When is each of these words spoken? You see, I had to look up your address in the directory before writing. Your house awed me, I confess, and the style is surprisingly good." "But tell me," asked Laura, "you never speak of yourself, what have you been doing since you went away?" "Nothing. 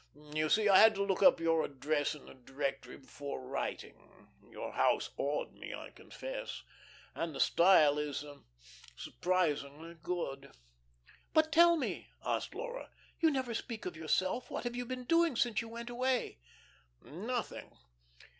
You 0.33 0.49
see, 0.49 0.67
I 0.67 0.79
had 0.79 0.95
to 0.95 1.03
look 1.03 1.21
up 1.21 1.39
your 1.39 1.63
address 1.63 2.15
in 2.15 2.25
the 2.25 2.33
directory 2.33 2.97
before 2.97 3.39
writing. 3.39 4.27
Your 4.49 4.71
house 4.71 5.11
awed 5.15 5.53
me, 5.53 5.75
I 5.75 5.91
confess, 5.91 6.63
and 7.13 7.35
the 7.35 7.39
style 7.39 7.99
is 7.99 8.25
surprisingly 8.95 9.93
good." 10.01 10.53
"But 11.35 11.51
tell 11.51 11.77
me," 11.77 12.09
asked 12.25 12.55
Laura, 12.55 12.89
"you 13.19 13.29
never 13.29 13.53
speak 13.53 13.85
of 13.85 13.95
yourself, 13.95 14.49
what 14.49 14.63
have 14.63 14.75
you 14.75 14.87
been 14.87 15.03
doing 15.03 15.35
since 15.35 15.61
you 15.61 15.69
went 15.69 15.91
away?" 15.91 16.39
"Nothing. 17.03 17.77